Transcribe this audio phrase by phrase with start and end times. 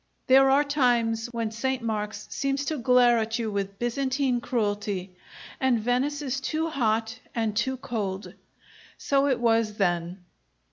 [0.25, 1.83] There are times when St.
[1.83, 5.15] Mark's seems to glare at you with Byzantine cruelty,
[5.59, 8.33] and Venice is too hot and too cold.
[8.97, 10.25] So it was then.